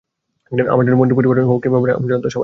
আমার 0.69 0.83
জন্য 0.85 0.97
মন্ত্রীর 0.97 1.17
পরিবার 1.17 1.37
হোক 1.43 1.59
কিংবা 1.61 1.77
আমজনতা 1.77 2.29
সবাই 2.29 2.31
এক। 2.35 2.39